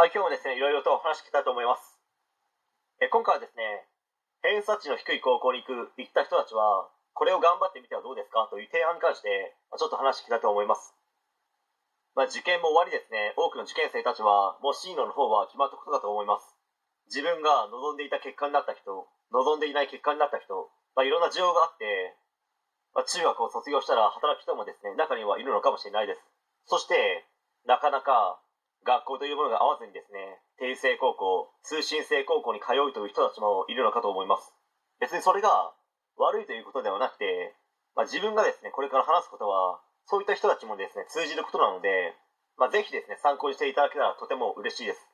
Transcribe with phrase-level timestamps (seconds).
[0.00, 2.00] はい、今日もですね、いろいろとお話聞きたいと思います。
[3.04, 3.84] え今回はですね、
[4.40, 8.48] 偏差値の低い高校に行く、行った人たちは、これを頑張ってみてはどうですか？
[8.48, 9.28] という提案に関して、
[9.76, 10.96] ちょっと話聞きたいと思います。
[12.16, 16.48] まあ、受験も終わりですね、多くの受験生たちは、もう進路の方は決まったことだと思います。
[17.12, 19.04] 自分が望んでいた結果になった人、
[19.36, 22.16] 望んでいない結果になった人、まあ、いろんな需要があって、
[22.96, 26.24] まあ、中学を卒業したら働く人もですね、中にはいるのかもしれないです。
[26.64, 27.28] そして、
[27.68, 28.40] なかなか
[29.10, 34.54] 校というものが合わずにですね、定性高校、通信制高校に通うという人たちもいるのかと思います。
[35.00, 35.74] 別にそれが
[36.16, 37.56] 悪いということではなくて、
[37.98, 42.14] まあ、自分がですね、これから話すことは、そういった人たちもですね、通じることなので、
[42.56, 45.08] まあ、ぜひですね、参考にしていただけたらとても嬉しいです。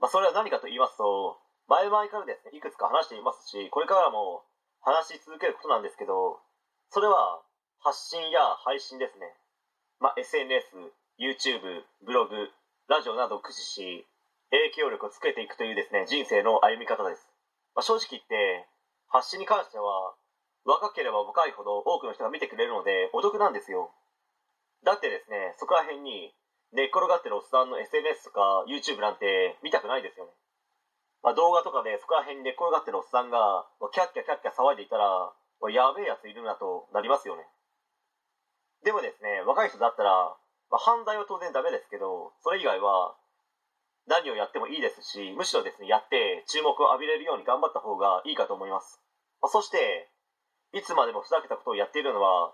[0.00, 4.44] まあ、それは何かと言いますと、前々からですね、いくつか話していますし、これからも
[4.80, 6.40] 話し続けることなんですけど、
[6.90, 7.42] それは
[7.80, 9.36] 発信や配信ですね。
[10.00, 12.50] まあ、SNS、YouTube、ブログ、
[12.88, 14.08] ラジオなどを駆使し、
[14.48, 17.28] 影響力をつけていくというですね、人生の歩み方です。
[17.76, 18.64] まあ、正直言って、
[19.12, 20.16] 発信に関しては、
[20.64, 23.92] 若ければ若いほど多くの人が見てくれるので、お得なんですよ。
[24.84, 26.32] だってですね、そこら辺に
[26.72, 30.32] 寝っ転がってるおっさんの SNS とか YouTube なんて見たくないですよね。
[31.22, 35.36] まあ、動画とかでそこら辺に寝っ転がってるおっさんが、キャッキャキャッキャ騒いでいたら、
[35.68, 37.44] やべえやついるなとなりますよね。
[38.80, 40.36] でもですね、若い人だったら、
[40.70, 43.16] まあ、犯罪は当然ダメですけど、それ以外は
[44.06, 49.00] 何をやってもいいですし、むしろですね、やって注目を浴びれるように頑張った方がいいかと思います。
[49.40, 50.08] まあ、そして、
[50.72, 52.52] いつまでもふざけたことをやっているのは、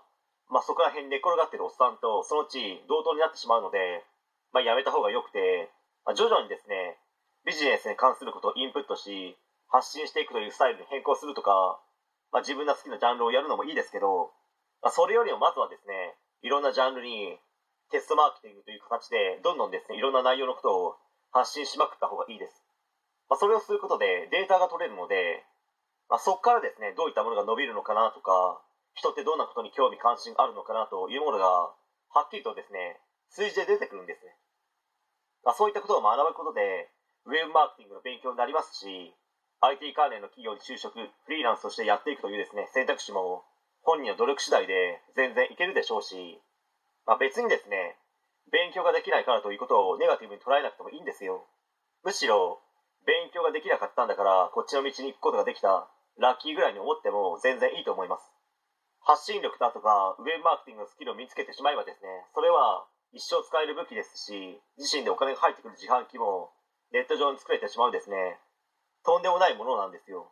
[0.49, 4.05] まあ、そこら辺に寝転がってるおっさんとそのうち同等になってしまうので、
[4.53, 5.69] まあ、やめた方がよくて、
[6.05, 6.97] まあ、徐々にですね、
[7.45, 11.81] ビジネスに関することをインプットし、発信していくというスタイルに変更するとか、
[12.31, 14.31] まあ、自分の好きなジャンルをやるのもいいですけど、
[14.81, 17.39] まあ、それよりもまずはですね、いろんなジャンルに
[17.91, 20.95] テストマーケティングという形で、どんどんですね、いろんな内容のことを
[21.31, 22.63] 発信しまくった方がいいです。
[23.29, 25.43] まあ、それをすることでデータが取れるので、
[26.09, 28.61] まあ、そこからですね、どういったものが伸びるのかなとか、
[28.93, 31.73] 人ってどんなことに興味関心があるのかなというものが、
[32.13, 34.37] はっきりとですね、数字で出てくるんですね。
[35.43, 36.89] まあ、そういったことを学ぶことで、
[37.25, 39.13] ウェブマーケティングの勉強になりますし、
[39.61, 43.43] IT 関連の企業に就職、フリーランスとしてやっていくというですね、選択肢も
[43.81, 46.39] 本人の努力次第で全然いけるでしょうし、
[47.05, 47.97] まあ、別にですね、
[48.51, 51.45] 勉強ができないからということをネガティブに捉えなくてもいいんですよ。
[52.03, 52.61] むしろ、
[53.05, 58.31] 勉強ができなかったんだから、こっちの道に行くことができた、ラッキーぐらいに思っても全然いいと思います。
[59.01, 66.53] 発信力だとか、ウェブマーケティングのスキルを身につけてしまえばですね、それは一生使える武器ですし、自身でお金が入ってくる自販機も
[66.91, 68.39] ネット上に作れてしまうですね、
[69.05, 70.31] とんでもないものなんですよ。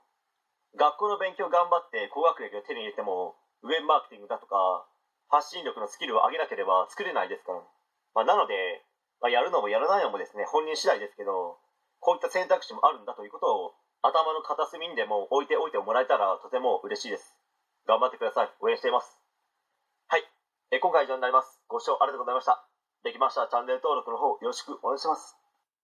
[0.75, 4.88] 学校の勉強頑張って高学歴を手に入れても、ウェブマーケティングだとか、
[5.29, 7.61] 発信力のスキルを上げなければ作れないですから。
[8.13, 8.85] まあ、なので、
[9.22, 11.57] まあ、やるのもやらないのもですね、本人次第ですけど、
[12.00, 13.73] こういった選択肢もあるんだということを
[14.03, 17.38] 頭の片隅にでも置いておいてもらえたらとても嬉しいです。
[17.88, 18.51] 頑張ってください。
[18.59, 19.17] 応援しています。
[20.07, 20.23] はい。
[20.72, 21.61] え今回以上になります。
[21.69, 22.67] ご視聴ありがとうございました。
[23.03, 25.42] できましたらチャンネル登録の方よろしくお願いします。